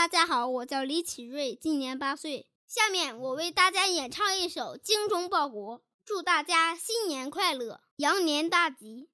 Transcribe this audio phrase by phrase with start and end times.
[0.00, 2.46] 大家好，我叫李启瑞，今年八岁。
[2.66, 9.10] 下面我为大家演唱一首《精忠报国》，祝大家新年快乐，羊年大吉。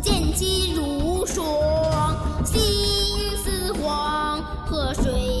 [0.00, 1.44] 剑气如霜，
[2.44, 2.56] 心
[3.36, 5.39] 似黄河水。